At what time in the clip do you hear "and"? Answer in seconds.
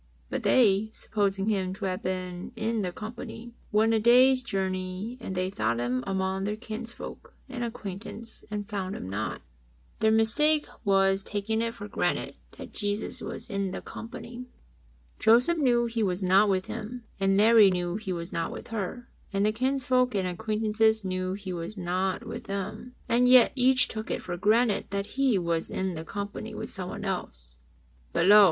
5.21-5.35, 7.47-7.63, 8.49-8.67, 17.19-17.37, 19.31-19.45, 20.15-20.27, 23.07-23.27